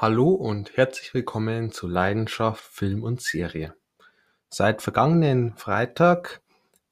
[0.00, 3.74] Hallo und herzlich willkommen zu Leidenschaft Film und Serie.
[4.48, 6.40] Seit vergangenen Freitag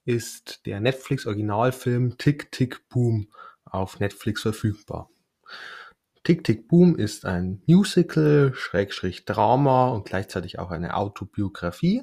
[0.04, 3.28] ist der Netflix-Originalfilm Tick Tick Boom
[3.64, 5.08] auf Netflix verfügbar.
[6.24, 12.02] Tick Tick Boom ist ein Musical, Schrägstrich Drama und gleichzeitig auch eine Autobiografie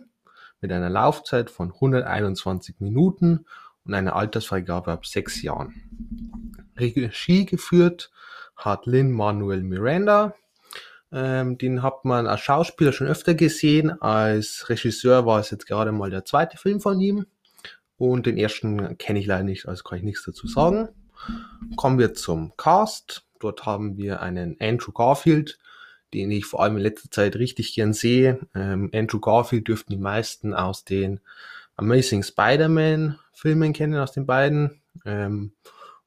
[0.62, 3.46] mit einer Laufzeit von 121 Minuten
[3.84, 5.74] und einer Altersfreigabe ab sechs Jahren.
[6.78, 8.10] Regie geführt
[8.56, 10.34] hat Lin Manuel Miranda,
[11.14, 14.02] ähm, den hat man als Schauspieler schon öfter gesehen.
[14.02, 17.28] Als Regisseur war es jetzt gerade mal der zweite Film von ihm.
[17.98, 20.90] Und den ersten kenne ich leider nicht, also kann ich nichts dazu sagen.
[21.76, 23.26] Kommen wir zum Cast.
[23.40, 25.60] Dort haben wir einen Andrew Garfield,
[26.14, 28.40] den ich vor allem in letzter Zeit richtig gern sehe.
[28.56, 31.20] Ähm, Andrew Garfield dürften die meisten aus den
[31.76, 34.82] Amazing Spider-Man Filmen kennen, aus den beiden.
[35.06, 35.54] Ähm,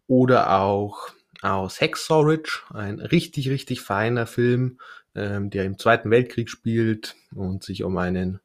[0.06, 1.10] oder auch
[1.42, 4.78] aus Ridge, ein richtig, richtig feiner Film,
[5.14, 8.40] ähm, der im Zweiten Weltkrieg spielt und sich um einen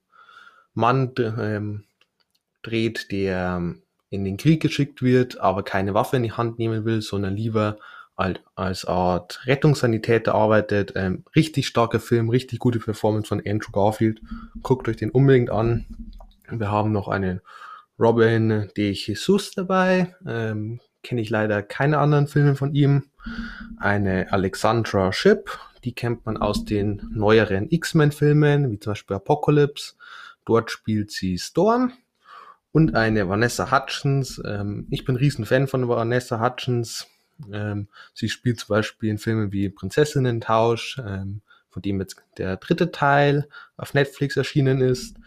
[0.74, 1.84] Mann ähm,
[2.62, 3.76] dreht, der
[4.10, 7.78] in den Krieg geschickt wird, aber keine Waffe in die Hand nehmen will, sondern lieber
[8.56, 10.94] als Art Rettungssanitäter arbeitet.
[10.96, 14.22] Ähm, richtig starker Film, richtig gute Performance von Andrew Garfield.
[14.62, 15.86] Guckt euch den unbedingt an.
[16.50, 17.42] Wir haben noch einen
[18.00, 20.16] Robin de Jesus dabei.
[20.28, 23.10] Ähm, kenne ich leider keine anderen Filme von ihm.
[23.78, 25.50] Eine Alexandra Ship,
[25.84, 29.94] die kennt man aus den neueren X-Men-Filmen, wie zum Beispiel Apocalypse.
[30.46, 31.94] Dort spielt sie Storm.
[32.72, 34.42] Und eine Vanessa Hutchins.
[34.46, 37.08] Ähm, ich bin riesen Fan von Vanessa Hutchins.
[37.52, 42.92] Ähm, sie spielt zum Beispiel in Filmen wie Prinzessinnen-Tausch, ähm, von dem jetzt der dritte
[42.92, 45.18] Teil auf Netflix erschienen ist.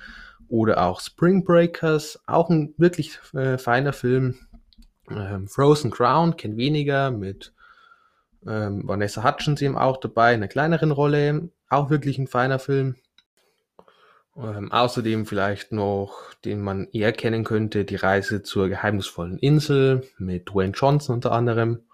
[0.48, 4.38] Oder auch Spring Breakers, auch ein wirklich äh, feiner Film,
[5.10, 7.52] ähm, Frozen Crown kennt weniger mit
[8.46, 11.50] ähm, Vanessa Hutchins eben auch dabei, in einer kleineren Rolle.
[11.68, 12.96] Auch wirklich ein feiner Film.
[14.36, 20.48] Ähm, außerdem vielleicht noch, den man eher kennen könnte, die Reise zur geheimnisvollen Insel mit
[20.48, 21.84] Dwayne Johnson unter anderem.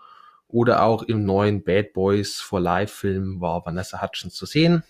[0.49, 4.83] Oder auch im neuen Bad Boys for Life Film war Vanessa Hutchins zu sehen.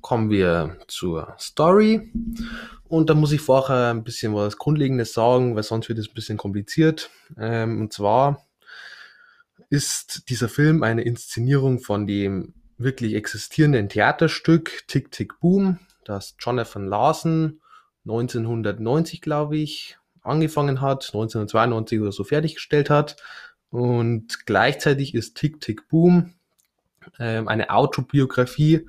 [0.00, 2.12] Kommen wir zur Story.
[2.88, 6.14] Und da muss ich vorher ein bisschen was Grundlegendes sagen, weil sonst wird es ein
[6.14, 7.10] bisschen kompliziert.
[7.38, 8.46] Ähm, und zwar
[9.68, 16.86] ist dieser Film eine Inszenierung von dem wirklich existierenden Theaterstück Tick Tick Boom, das Jonathan
[16.86, 17.60] Larson
[18.04, 23.16] 1990, glaube ich, angefangen hat, 1992 oder so fertiggestellt hat.
[23.70, 26.34] Und gleichzeitig ist Tick Tick Boom
[27.18, 28.88] ähm, eine Autobiografie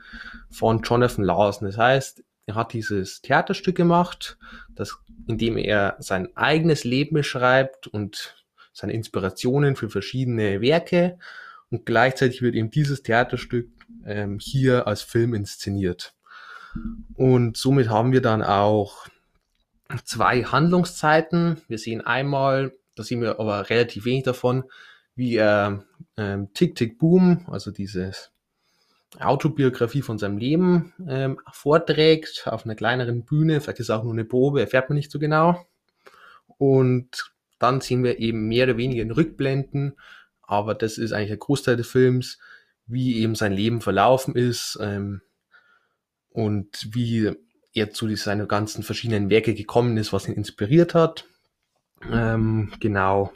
[0.49, 1.67] von Jonathan Larson.
[1.67, 4.37] Das heißt, er hat dieses Theaterstück gemacht,
[4.75, 8.35] das, in dem er sein eigenes Leben beschreibt und
[8.73, 11.17] seine Inspirationen für verschiedene Werke.
[11.69, 13.69] Und gleichzeitig wird eben dieses Theaterstück
[14.05, 16.13] ähm, hier als Film inszeniert.
[17.15, 19.07] Und somit haben wir dann auch
[20.03, 21.61] zwei Handlungszeiten.
[21.67, 24.63] Wir sehen einmal, da sehen wir aber relativ wenig davon,
[25.21, 25.85] wie er
[26.17, 28.31] ähm, Tick Tick Boom, also dieses
[29.19, 33.61] Autobiografie von seinem Leben ähm, vorträgt auf einer kleineren Bühne.
[33.61, 35.63] Vielleicht ist es auch nur eine Probe, erfährt man nicht so genau.
[36.57, 39.95] Und dann sehen wir eben mehr oder weniger in Rückblenden,
[40.41, 42.39] aber das ist eigentlich der Großteil des Films,
[42.87, 45.21] wie eben sein Leben verlaufen ist ähm,
[46.29, 47.31] und wie
[47.75, 51.25] er zu seinen ganzen verschiedenen Werke gekommen ist, was ihn inspiriert hat.
[52.11, 53.31] Ähm, genau.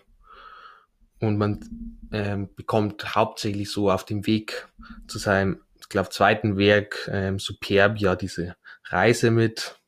[1.20, 4.68] Und man ähm, bekommt hauptsächlich so auf dem Weg
[5.08, 8.56] zu seinem ich glaube, zweiten Werk ähm, Superbia, diese
[8.86, 9.80] Reise mit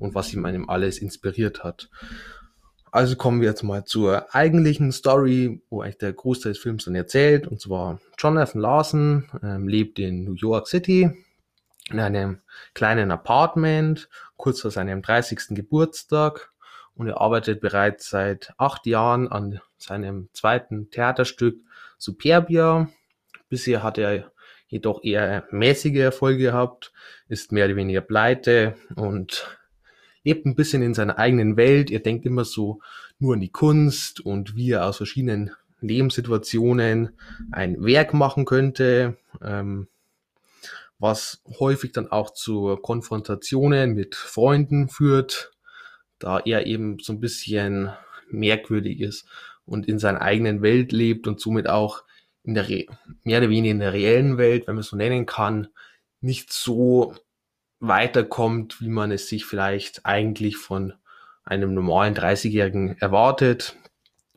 [0.00, 1.88] und was ihm einem alles inspiriert hat.
[2.90, 6.96] Also kommen wir jetzt mal zur eigentlichen Story, wo eigentlich der Großteil des Films dann
[6.96, 7.46] erzählt.
[7.46, 11.10] Und zwar Jonathan Larson ähm, lebt in New York City
[11.90, 12.40] in einem
[12.74, 15.50] kleinen Apartment kurz vor seinem 30.
[15.50, 16.50] Geburtstag
[16.94, 21.58] und er arbeitet bereits seit acht Jahren an seinem zweiten Theaterstück
[21.96, 22.88] Superbia.
[23.48, 24.30] Bisher hat er
[24.68, 26.92] jedoch eher mäßige Erfolge gehabt,
[27.28, 29.58] ist mehr oder weniger pleite und
[30.24, 31.90] lebt ein bisschen in seiner eigenen Welt.
[31.90, 32.80] Er denkt immer so
[33.18, 37.16] nur an die Kunst und wie er aus verschiedenen Lebenssituationen
[37.50, 39.88] ein Werk machen könnte, ähm,
[40.98, 45.52] was häufig dann auch zu Konfrontationen mit Freunden führt,
[46.18, 47.92] da er eben so ein bisschen
[48.30, 49.26] merkwürdig ist
[49.68, 52.02] und in seiner eigenen Welt lebt und somit auch
[52.42, 52.66] in der
[53.22, 55.68] mehr oder weniger in der reellen Welt, wenn man es so nennen kann,
[56.20, 57.14] nicht so
[57.80, 60.94] weiterkommt, wie man es sich vielleicht eigentlich von
[61.44, 63.76] einem normalen 30-Jährigen erwartet.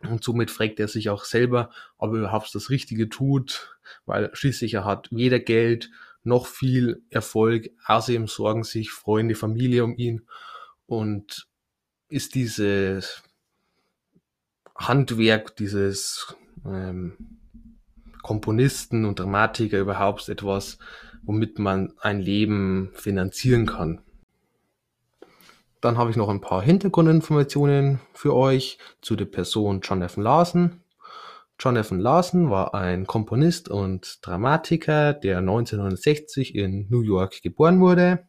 [0.01, 4.74] Und somit fragt er sich auch selber, ob er überhaupt das Richtige tut, weil schließlich
[4.74, 5.89] er hat weder Geld
[6.24, 7.69] noch viel Erfolg.
[7.86, 10.27] Außerdem sorgen sich Freunde, Familie um ihn
[10.86, 11.48] und
[12.10, 13.24] ist dieses
[14.75, 16.35] Handwerk, dieses
[16.65, 17.39] ähm,
[18.21, 20.77] Komponisten und Dramatiker überhaupt etwas,
[21.23, 24.01] womit man ein Leben finanzieren kann.
[25.81, 30.81] Dann habe ich noch ein paar Hintergrundinformationen für euch zu der Person Jonathan Larson.
[31.59, 38.27] Jonathan Larson war ein Komponist und Dramatiker, der 1960 in New York geboren wurde.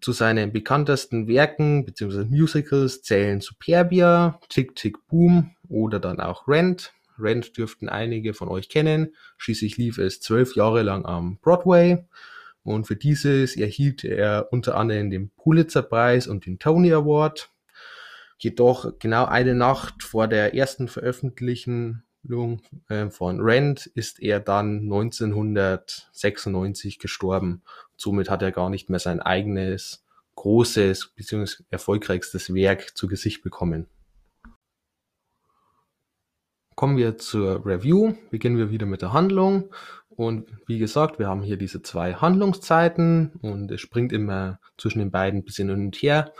[0.00, 2.24] Zu seinen bekanntesten Werken bzw.
[2.24, 6.92] Musicals zählen Superbia, Tick Tick Boom oder dann auch Rent.
[7.18, 9.14] Rent dürften einige von euch kennen.
[9.38, 12.04] Schließlich lief es zwölf Jahre lang am Broadway.
[12.62, 17.50] Und für dieses erhielt er unter anderem den Pulitzer-Preis und den Tony Award.
[18.38, 22.02] Jedoch genau eine Nacht vor der ersten Veröffentlichung
[22.88, 27.62] äh, von Rent ist er dann 1996 gestorben.
[27.96, 31.62] Somit hat er gar nicht mehr sein eigenes großes bzw.
[31.70, 33.86] erfolgreichstes Werk zu Gesicht bekommen.
[36.74, 38.14] Kommen wir zur Review.
[38.30, 39.70] Beginnen wir wieder mit der Handlung.
[40.10, 45.10] Und wie gesagt, wir haben hier diese zwei Handlungszeiten und es springt immer zwischen den
[45.10, 46.32] beiden ein bisschen hin und her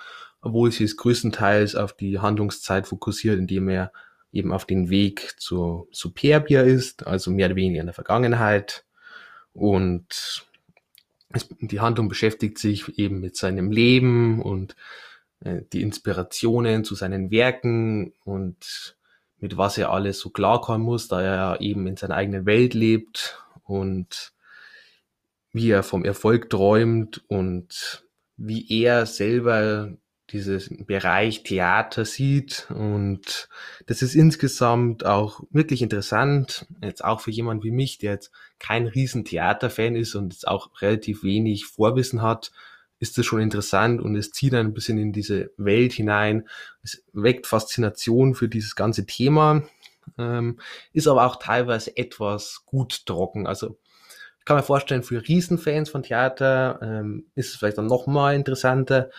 [0.46, 3.90] obwohl sie es größtenteils auf die Handlungszeit fokussiert, indem er
[4.36, 8.84] eben auf den Weg zu Superbia ist, also mehr oder weniger in der Vergangenheit.
[9.52, 10.46] Und
[11.32, 14.76] es, die Handlung beschäftigt sich eben mit seinem Leben und
[15.40, 18.96] äh, die Inspirationen zu seinen Werken und
[19.38, 23.42] mit was er alles so klarkommen muss, da er eben in seiner eigenen Welt lebt
[23.64, 24.32] und
[25.52, 28.04] wie er vom Erfolg träumt und
[28.36, 29.96] wie er selber
[30.30, 32.66] dieses Bereich Theater sieht.
[32.70, 33.48] Und
[33.86, 38.86] das ist insgesamt auch wirklich interessant, jetzt auch für jemand wie mich, der jetzt kein
[38.86, 42.50] riesen Theaterfan ist und jetzt auch relativ wenig Vorwissen hat,
[42.98, 46.48] ist das schon interessant und es zieht ein bisschen in diese Welt hinein.
[46.82, 49.62] Es weckt Faszination für dieses ganze Thema,
[50.18, 50.58] ähm,
[50.92, 53.46] ist aber auch teilweise etwas gut trocken.
[53.46, 53.78] Also
[54.38, 58.34] ich kann mir vorstellen, für Riesenfans von Theater ähm, ist es vielleicht dann noch mal
[58.34, 59.10] interessanter,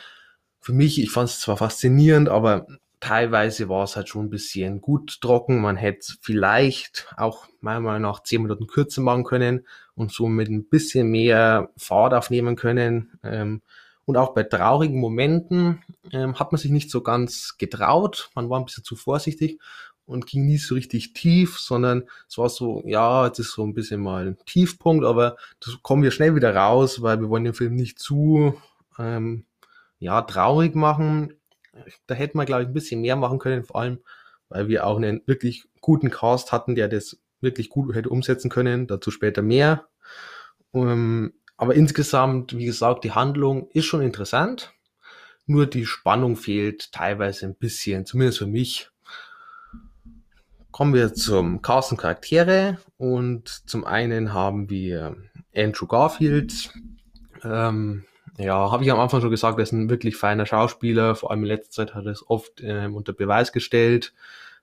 [0.59, 2.67] für mich, ich fand es zwar faszinierend, aber
[2.99, 5.61] teilweise war es halt schon ein bisschen gut trocken.
[5.61, 9.65] Man hätte vielleicht auch Meinung nach zehn Minuten kürzer machen können
[9.95, 13.19] und somit ein bisschen mehr Fahrt aufnehmen können.
[13.23, 13.61] Ähm,
[14.05, 18.29] und auch bei traurigen Momenten ähm, hat man sich nicht so ganz getraut.
[18.35, 19.59] Man war ein bisschen zu vorsichtig
[20.05, 23.73] und ging nie so richtig tief, sondern es war so, ja, jetzt ist so ein
[23.73, 27.53] bisschen mal ein Tiefpunkt, aber das kommen wir schnell wieder raus, weil wir wollen den
[27.53, 28.55] Film nicht zu
[28.97, 29.43] ähm,
[29.99, 31.33] ja, traurig machen.
[32.07, 33.99] Da hätte man, glaube ich, ein bisschen mehr machen können, vor allem,
[34.49, 38.87] weil wir auch einen wirklich guten Cast hatten, der das wirklich gut hätte umsetzen können.
[38.87, 39.87] Dazu später mehr.
[40.71, 44.73] Um, ähm, aber insgesamt, wie gesagt, die Handlung ist schon interessant.
[45.47, 48.89] Nur die Spannung fehlt teilweise ein bisschen, zumindest für mich.
[50.71, 52.77] Kommen wir zum Cast und Charaktere.
[52.97, 55.15] Und zum einen haben wir
[55.55, 56.71] Andrew Garfield,
[57.43, 58.05] ähm,
[58.37, 61.15] ja, habe ich am Anfang schon gesagt, er ist ein wirklich feiner Schauspieler.
[61.15, 64.13] Vor allem in letzter Zeit hat er es oft ähm, unter Beweis gestellt.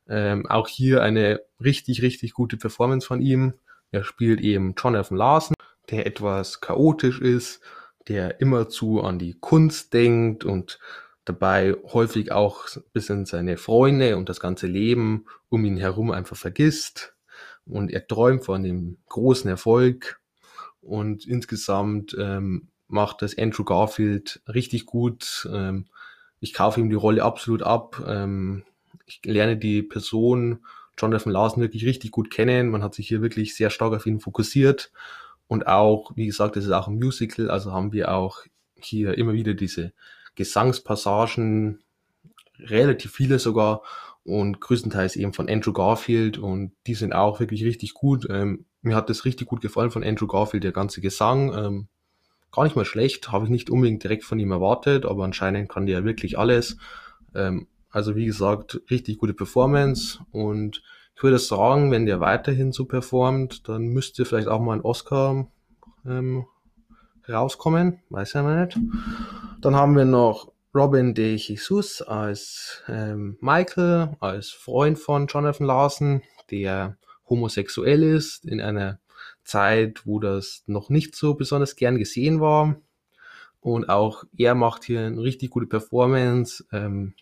[0.08, 3.54] Ähm, auch hier eine richtig, richtig gute Performance von ihm.
[3.90, 5.54] Er spielt eben Jonathan Larson,
[5.90, 7.60] der etwas chaotisch ist,
[8.06, 10.78] der immerzu an die Kunst denkt und
[11.24, 16.36] dabei häufig auch ein bisschen seine Freunde und das ganze Leben um ihn herum einfach
[16.36, 17.14] vergisst.
[17.66, 20.20] Und er träumt von dem großen Erfolg.
[20.80, 25.46] Und insgesamt ähm, macht das Andrew Garfield richtig gut.
[25.52, 25.86] Ähm,
[26.40, 28.02] ich kaufe ihm die Rolle absolut ab.
[28.06, 28.64] Ähm,
[29.04, 30.64] ich lerne die Person
[30.96, 32.70] Jonathan Larson wirklich richtig gut kennen.
[32.70, 34.92] Man hat sich hier wirklich sehr stark auf ihn fokussiert.
[35.48, 38.38] Und auch, wie gesagt, es ist auch ein Musical, also haben wir auch
[38.76, 39.92] hier immer wieder diese
[40.36, 41.82] Gesangspassagen,
[42.58, 43.82] relativ viele sogar
[44.22, 48.26] und größtenteils eben von Andrew Garfield und die sind auch wirklich richtig gut.
[48.30, 51.52] Ähm, mir hat das richtig gut gefallen von Andrew Garfield, der ganze Gesang.
[51.52, 51.88] Ähm,
[52.54, 55.86] gar nicht mal schlecht, habe ich nicht unbedingt direkt von ihm erwartet, aber anscheinend kann
[55.86, 56.76] der wirklich alles.
[57.34, 60.82] Ähm, also wie gesagt, richtig gute Performance und
[61.16, 65.46] ich würde sagen, wenn der weiterhin so performt, dann müsste vielleicht auch mal ein Oscar
[66.04, 66.46] ähm,
[67.28, 68.78] rauskommen, weiß ja mal nicht.
[69.60, 76.22] Dann haben wir noch Robin de Jesus als ähm, Michael, als Freund von Jonathan Larson,
[76.50, 76.96] der
[77.28, 78.98] homosexuell ist, in einer
[79.44, 82.76] Zeit, wo das noch nicht so besonders gern gesehen war.
[83.60, 86.64] Und auch er macht hier eine richtig gute Performance.
[86.72, 87.14] Ähm,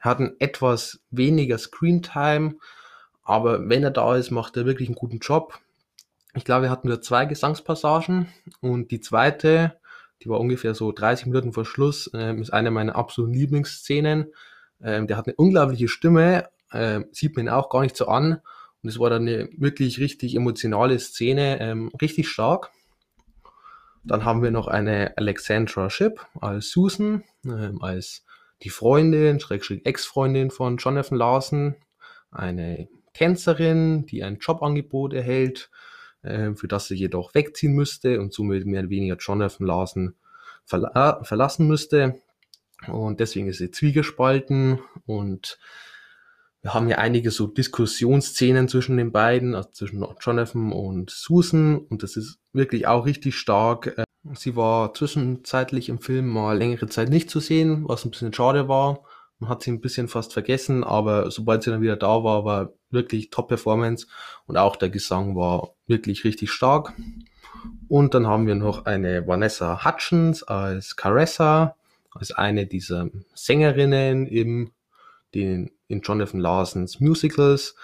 [0.00, 2.56] er hat ein etwas weniger Screentime,
[3.22, 5.58] aber wenn er da ist, macht er wirklich einen guten Job.
[6.34, 8.28] Ich glaube, wir hatten nur zwei Gesangspassagen
[8.60, 9.78] und die zweite,
[10.22, 14.32] die war ungefähr so 30 Minuten vor Schluss, ähm, ist eine meiner absoluten Lieblingsszenen.
[14.82, 18.40] Ähm, der hat eine unglaubliche Stimme, äh, sieht man ihn auch gar nicht so an.
[18.82, 22.70] Und es war dann eine wirklich richtig emotionale Szene, ähm, richtig stark.
[24.04, 28.24] Dann haben wir noch eine Alexandra Ship als Susan, ähm, als
[28.62, 31.76] die Freundin, Schrägstrich Ex-Freundin von Jonathan Larson,
[32.30, 35.70] eine Tänzerin, die ein Jobangebot erhält,
[36.22, 40.14] äh, für das sie jedoch wegziehen müsste und somit mehr oder weniger Jonathan Larson
[40.64, 42.20] verla verlassen müsste.
[42.86, 45.58] Und deswegen ist sie zwiegespalten und
[46.62, 52.02] wir haben ja einige so Diskussionsszenen zwischen den beiden, also zwischen Jonathan und Susan und
[52.02, 53.98] das ist wirklich auch richtig stark.
[53.98, 58.32] Äh, sie war zwischenzeitlich im Film mal längere Zeit nicht zu sehen, was ein bisschen
[58.32, 59.04] schade war.
[59.38, 62.72] Man hat sie ein bisschen fast vergessen, aber sobald sie dann wieder da war, war
[62.90, 64.08] wirklich Top-Performance
[64.46, 66.92] und auch der Gesang war wirklich richtig stark.
[67.88, 71.76] Und dann haben wir noch eine Vanessa Hutchins als Caressa,
[72.10, 74.72] als eine dieser Sängerinnen im,
[75.34, 77.74] den, in Jonathan Larsons Musicals.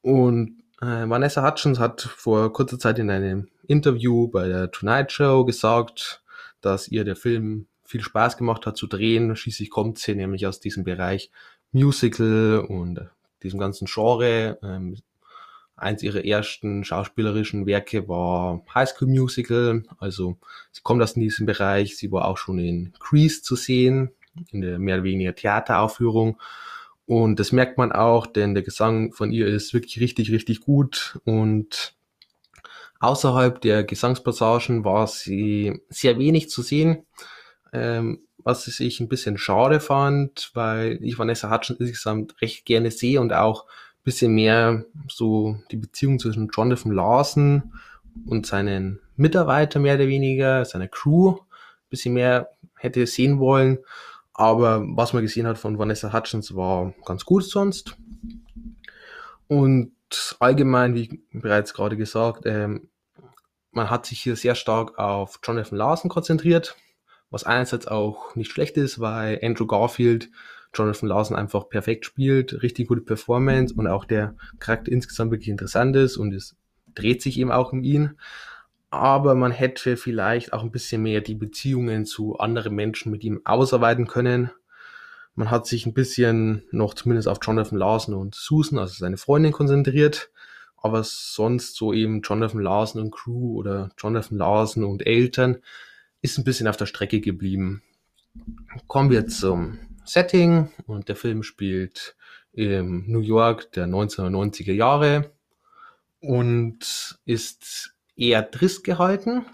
[0.00, 5.44] Und äh, Vanessa Hutchins hat vor kurzer Zeit in einem Interview bei der Tonight Show
[5.44, 6.22] gesagt,
[6.60, 9.36] dass ihr der Film viel Spaß gemacht hat zu drehen.
[9.36, 11.30] Schließlich kommt sie nämlich aus diesem Bereich
[11.72, 13.00] Musical und
[13.42, 14.58] diesem ganzen Genre.
[14.62, 14.96] Ähm,
[15.76, 19.82] eins ihrer ersten schauspielerischen Werke war High School Musical.
[19.98, 20.38] Also
[20.70, 21.96] sie kommt aus diesem Bereich.
[21.96, 24.10] Sie war auch schon in Grease zu sehen,
[24.50, 26.40] in der mehr oder weniger Theateraufführung.
[27.12, 31.18] Und das merkt man auch, denn der Gesang von ihr ist wirklich richtig, richtig gut.
[31.24, 31.94] Und
[33.00, 37.04] außerhalb der Gesangspassagen war sie sehr wenig zu sehen
[37.72, 43.20] ähm, was ich ein bisschen schade fand, weil ich Vanessa Hudgens insgesamt recht gerne sehe
[43.20, 47.72] und auch ein bisschen mehr so die Beziehung zwischen Jonathan Larson
[48.26, 53.78] und seinen Mitarbeiter mehr oder weniger, seiner Crew, ein bisschen mehr hätte sehen wollen.
[54.42, 57.96] Aber was man gesehen hat von Vanessa Hutchins war ganz gut sonst.
[59.46, 59.92] Und
[60.40, 62.88] allgemein, wie bereits gerade gesagt, ähm,
[63.70, 66.76] man hat sich hier sehr stark auf Jonathan Larson konzentriert
[67.32, 70.30] was einerseits auch nicht schlecht ist, weil Andrew Garfield
[70.74, 75.96] Jonathan Larson einfach perfekt spielt, richtig gute Performance und auch der Charakter insgesamt wirklich interessant
[75.96, 76.56] ist und es
[76.94, 78.18] dreht sich eben auch um ihn.
[78.92, 83.40] Aber man hätte vielleicht auch ein bisschen mehr die Beziehungen zu anderen Menschen mit ihm
[83.42, 84.50] ausarbeiten können.
[85.34, 89.52] Man hat sich ein bisschen noch zumindest auf Jonathan Larson und Susan, also seine Freundin,
[89.52, 90.30] konzentriert.
[90.76, 95.56] Aber sonst so eben Jonathan Larson und Crew oder Jonathan Larson und Eltern
[96.20, 97.82] ist ein bisschen auf der Strecke geblieben.
[98.88, 102.14] Kommen wir zum Setting und der Film spielt
[102.52, 105.32] im New York der 1990er Jahre
[106.20, 109.44] und ist eher trist gehalten.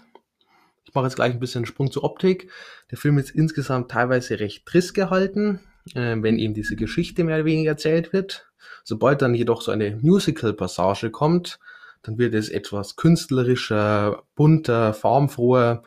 [0.85, 2.49] Ich mache jetzt gleich ein bisschen einen Sprung zur Optik.
[2.91, 5.59] Der Film ist insgesamt teilweise recht trist gehalten,
[5.93, 8.49] äh, wenn eben diese Geschichte mehr oder weniger erzählt wird.
[8.83, 11.59] Sobald dann jedoch so eine Musical-Passage kommt,
[12.01, 15.83] dann wird es etwas künstlerischer, bunter, farbenfroher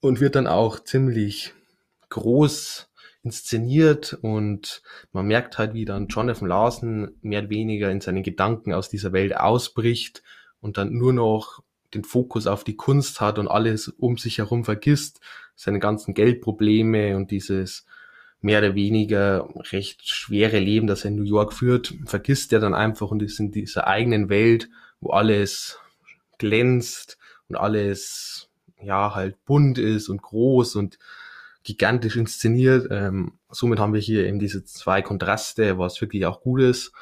[0.00, 1.54] und wird dann auch ziemlich
[2.10, 2.88] groß
[3.22, 4.82] inszeniert und
[5.12, 9.12] man merkt halt, wie dann Jonathan Larson mehr oder weniger in seinen Gedanken aus dieser
[9.12, 10.22] Welt ausbricht
[10.60, 11.62] und dann nur noch
[11.94, 15.20] den Fokus auf die Kunst hat und alles um sich herum vergisst,
[15.54, 17.86] seine ganzen Geldprobleme und dieses
[18.40, 22.74] mehr oder weniger recht schwere Leben, das er in New York führt, vergisst er dann
[22.74, 24.68] einfach und ist in dieser eigenen Welt,
[25.00, 25.78] wo alles
[26.38, 28.48] glänzt und alles
[28.80, 30.98] ja halt bunt ist und groß und
[31.64, 32.88] gigantisch inszeniert.
[32.90, 36.92] Ähm, somit haben wir hier eben diese zwei Kontraste, was wirklich auch gut ist.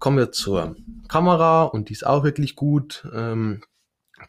[0.00, 0.76] Kommen wir zur
[1.08, 3.06] Kamera und die ist auch wirklich gut.
[3.12, 3.60] Ähm,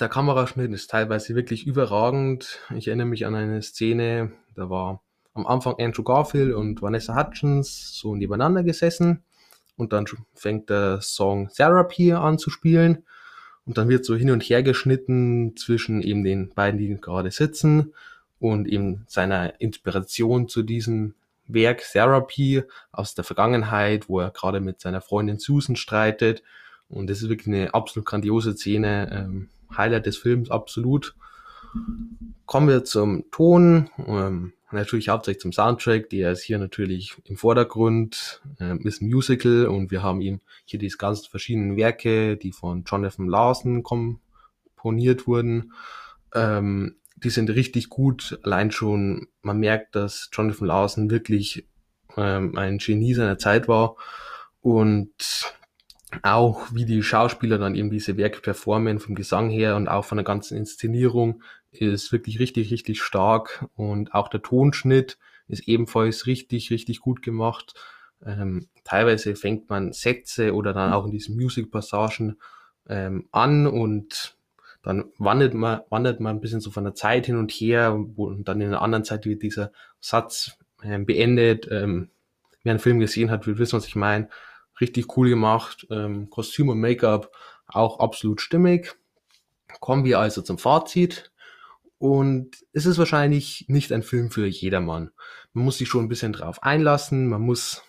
[0.02, 2.60] der Kameraschnitt ist teilweise wirklich überragend.
[2.76, 5.02] Ich erinnere mich an eine Szene, da war
[5.34, 9.24] am Anfang Andrew Garfield und Vanessa Hutchins so nebeneinander gesessen
[9.78, 13.06] und dann fängt der Song Therapy an zu spielen
[13.66, 17.94] und dann wird so hin und her geschnitten zwischen eben den beiden, die gerade sitzen
[18.40, 21.14] und eben seiner Inspiration zu diesem
[21.54, 26.44] Werk Therapy aus der Vergangenheit, wo er gerade mit seiner Freundin Susan streitet.
[26.90, 29.10] Und das ist wirklich eine absolut grandiose Szene.
[29.12, 31.16] Ähm, Highlight des Films, absolut.
[32.46, 33.90] Kommen wir zum Ton.
[34.06, 39.68] Ähm, natürlich hauptsächlich zum Soundtrack, der ist hier natürlich im Vordergrund, äh, ist ein Musical
[39.68, 45.74] und wir haben eben hier diese ganz verschiedenen Werke, die von Jonathan Larson komponiert wurden.
[46.34, 51.68] Ähm, die sind richtig gut, allein schon, man merkt, dass Jonathan Larson wirklich
[52.18, 53.96] ähm, ein Genie seiner Zeit war
[54.62, 55.14] und
[56.24, 60.18] auch wie die Schauspieler dann eben diese Werke performen, vom Gesang her und auch von
[60.18, 63.66] der ganzen Inszenierung, ist wirklich richtig, richtig stark.
[63.76, 67.74] Und auch der Tonschnitt ist ebenfalls richtig, richtig gut gemacht.
[68.26, 72.38] Ähm, teilweise fängt man Sätze oder dann auch in diesen Music-Passagen
[72.88, 74.38] ähm, an und
[74.84, 78.48] dann wandert man, wandert man ein bisschen so von der Zeit hin und her und
[78.48, 81.68] dann in der anderen Zeit wird dieser Satz ähm, beendet.
[81.70, 82.10] Ähm,
[82.64, 84.30] wer einen Film gesehen hat, wird wissen, was ich meine.
[84.80, 85.86] Richtig cool gemacht.
[85.92, 87.32] Ähm, Kostüm und Make-up
[87.68, 88.96] auch absolut stimmig.
[89.80, 91.32] Kommen wir also zum Fazit.
[92.00, 95.12] Und es ist wahrscheinlich nicht ein Film für jedermann.
[95.54, 97.28] Man muss sich schon ein bisschen drauf einlassen.
[97.30, 97.84] Man muss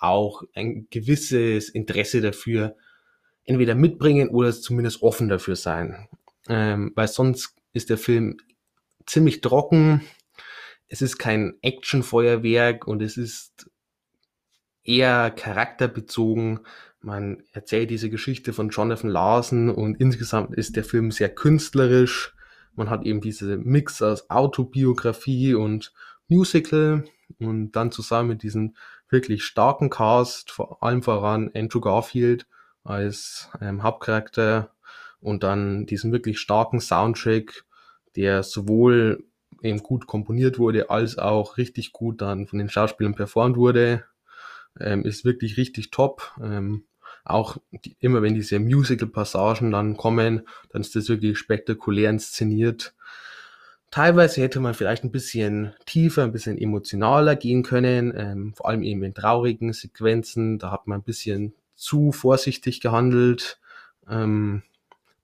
[0.00, 2.74] auch ein gewisses Interesse dafür
[3.48, 6.08] entweder mitbringen oder zumindest offen dafür sein.
[6.48, 8.36] Ähm, weil sonst ist der Film
[9.06, 10.02] ziemlich trocken.
[10.86, 13.70] Es ist kein Actionfeuerwerk und es ist
[14.84, 16.60] eher charakterbezogen.
[17.00, 22.34] Man erzählt diese Geschichte von Jonathan Larson und insgesamt ist der Film sehr künstlerisch.
[22.74, 25.94] Man hat eben diese Mix aus Autobiografie und
[26.28, 27.04] Musical
[27.38, 28.76] und dann zusammen mit diesem
[29.08, 32.46] wirklich starken Cast, vor allem voran Andrew Garfield
[32.88, 34.70] als ähm, Hauptcharakter
[35.20, 37.64] und dann diesen wirklich starken Soundtrack,
[38.16, 39.24] der sowohl
[39.62, 44.04] eben gut komponiert wurde, als auch richtig gut dann von den Schauspielern performt wurde
[44.80, 46.32] ähm, ist wirklich richtig top.
[46.42, 46.84] Ähm,
[47.24, 52.94] auch die, immer wenn diese Musical-Passagen dann kommen, dann ist das wirklich spektakulär inszeniert.
[53.90, 58.82] Teilweise hätte man vielleicht ein bisschen tiefer, ein bisschen emotionaler gehen können, ähm, vor allem
[58.82, 60.58] eben in traurigen Sequenzen.
[60.58, 63.58] Da hat man ein bisschen zu vorsichtig gehandelt.
[64.08, 64.62] Ähm,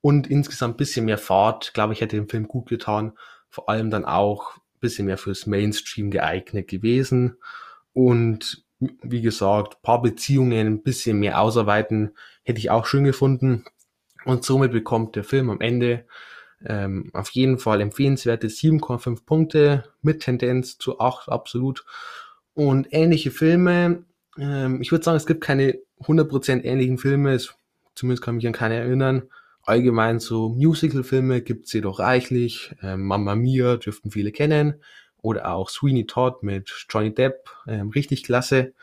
[0.00, 3.12] und insgesamt bisschen mehr Fahrt, glaube ich, hätte dem Film gut getan.
[3.49, 7.38] Vor allem dann auch bisschen mehr fürs Mainstream geeignet gewesen.
[7.94, 13.64] Und wie gesagt, paar Beziehungen ein bisschen mehr ausarbeiten, hätte ich auch schön gefunden.
[14.25, 16.04] Und somit bekommt der Film am Ende
[16.64, 21.85] ähm, auf jeden Fall empfehlenswerte 7,5 Punkte mit Tendenz zu 8 absolut.
[22.55, 24.05] Und ähnliche Filme,
[24.38, 27.55] ähm, ich würde sagen, es gibt keine 100% ähnlichen Filme, es,
[27.94, 29.25] zumindest kann ich mich an keine erinnern.
[29.62, 32.75] Allgemein so Musical-Filme gibt es jedoch reichlich.
[32.83, 34.75] Ähm, Mamma Mia dürften viele kennen
[35.23, 38.75] oder auch Sweeney Todd mit Johnny Depp, ähm, richtig klasse.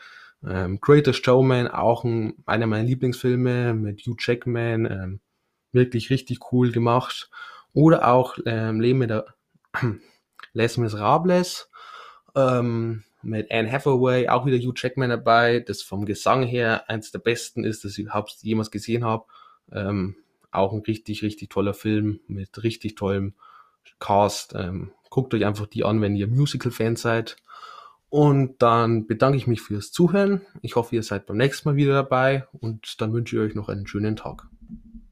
[0.44, 5.20] Ähm, Greatest Showman, auch ein, einer meiner Lieblingsfilme mit Hugh Jackman, ähm,
[5.70, 7.30] wirklich richtig cool gemacht.
[7.74, 9.26] Oder auch ähm, Leben mit der
[10.52, 11.70] Les Miserables
[12.34, 17.18] ähm, mit Anne Hathaway, auch wieder Hugh Jackman dabei, das vom Gesang her eins der
[17.20, 19.24] besten ist, das ich überhaupt jemals gesehen habe.
[19.70, 20.16] Ähm,
[20.50, 23.34] auch ein richtig, richtig toller Film mit richtig tollem
[23.98, 24.54] Cast.
[24.54, 27.36] Ähm, guckt euch einfach die an, wenn ihr Musical-Fan seid.
[28.08, 30.42] Und dann bedanke ich mich fürs Zuhören.
[30.60, 33.70] Ich hoffe, ihr seid beim nächsten Mal wieder dabei und dann wünsche ich euch noch
[33.70, 34.48] einen schönen Tag.